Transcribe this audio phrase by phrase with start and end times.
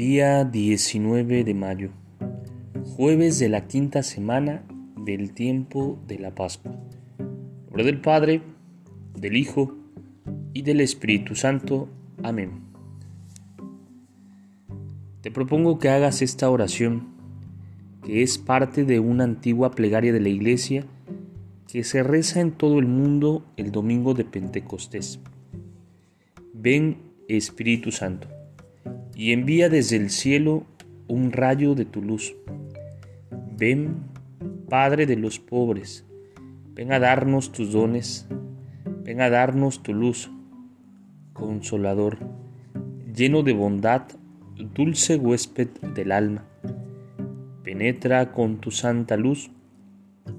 [0.00, 1.90] Día 19 de mayo,
[2.96, 4.64] jueves de la quinta semana
[4.96, 6.72] del tiempo de la Pascua.
[7.66, 8.40] Nombre del Padre,
[9.14, 9.76] del Hijo
[10.54, 11.90] y del Espíritu Santo.
[12.22, 12.62] Amén.
[15.20, 17.08] Te propongo que hagas esta oración,
[18.02, 20.86] que es parte de una antigua plegaria de la Iglesia
[21.70, 25.20] que se reza en todo el mundo el domingo de Pentecostés.
[26.54, 28.39] Ven Espíritu Santo
[29.20, 30.64] y envía desde el cielo
[31.06, 32.34] un rayo de tu luz.
[33.54, 33.96] Ven,
[34.70, 36.06] Padre de los pobres,
[36.74, 38.26] ven a darnos tus dones,
[39.04, 40.30] ven a darnos tu luz,
[41.34, 42.16] consolador,
[43.14, 44.04] lleno de bondad,
[44.74, 46.46] dulce huésped del alma.
[47.62, 49.50] Penetra con tu santa luz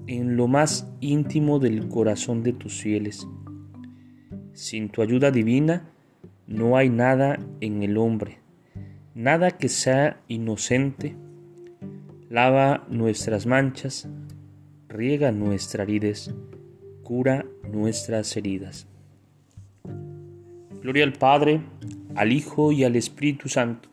[0.07, 3.27] en lo más íntimo del corazón de tus fieles.
[4.53, 5.87] Sin tu ayuda divina
[6.47, 8.41] no hay nada en el hombre
[9.13, 11.15] nada que sea inocente,
[12.29, 14.07] lava nuestras manchas,
[14.87, 16.33] riega nuestras heridas,
[17.03, 18.87] cura nuestras heridas.
[20.81, 21.61] Gloria al Padre,
[22.15, 23.89] al Hijo y al Espíritu Santo,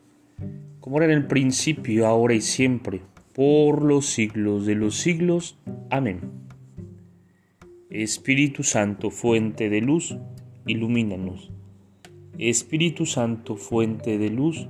[0.79, 3.01] como era en el principio, ahora y siempre,
[3.33, 5.57] por los siglos de los siglos.
[5.89, 6.21] Amén.
[7.89, 10.17] Espíritu Santo, fuente de luz,
[10.65, 11.51] ilumínanos.
[12.37, 14.69] Espíritu Santo, fuente de luz,